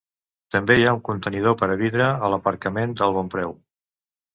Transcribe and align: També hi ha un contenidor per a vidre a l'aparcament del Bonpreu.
També 0.55 0.77
hi 0.79 0.87
ha 0.87 0.93
un 0.99 1.03
contenidor 1.11 1.57
per 1.61 1.71
a 1.75 1.77
vidre 1.85 2.11
a 2.27 2.33
l'aparcament 2.37 3.01
del 3.05 3.19
Bonpreu. 3.23 3.61